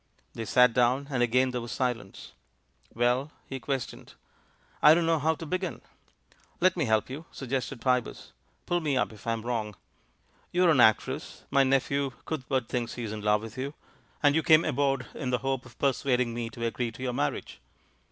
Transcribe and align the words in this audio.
They 0.33 0.45
sat 0.45 0.73
down, 0.73 1.09
and 1.11 1.21
again 1.21 1.51
there 1.51 1.61
was 1.61 1.71
silence. 1.71 2.31
"Well?" 2.95 3.31
he 3.45 3.59
questioned. 3.59 4.15
"I 4.81 4.95
don't 4.95 5.05
know 5.05 5.19
how 5.19 5.35
to 5.35 5.45
begin." 5.45 5.73
THE 5.75 5.79
FAVOURITE 5.79 6.59
PLOT 6.59 6.59
27^ 6.59 6.61
"Let 6.61 6.77
me 6.77 6.85
help 6.85 7.09
you," 7.11 7.25
suggested 7.31 7.81
Pybus. 7.81 8.31
"Pull 8.65 8.81
me 8.81 8.97
up 8.97 9.13
if 9.13 9.27
I'm 9.27 9.43
wrong. 9.43 9.75
You 10.51 10.65
are 10.65 10.71
an 10.71 10.79
actress; 10.81 11.43
my 11.51 11.63
nephew 11.63 12.13
Cuthbert 12.25 12.67
thinks 12.67 12.95
he 12.95 13.03
is 13.03 13.11
in 13.11 13.21
love 13.21 13.43
with 13.43 13.59
you; 13.59 13.75
and 14.23 14.33
you 14.33 14.41
came 14.41 14.65
aboard 14.65 15.05
in 15.13 15.29
the 15.29 15.37
hope 15.45 15.67
of 15.67 15.77
persuading 15.77 16.33
me 16.33 16.49
to 16.49 16.65
agree 16.65 16.91
to 16.93 17.03
your 17.03 17.13
marriage. 17.13 17.61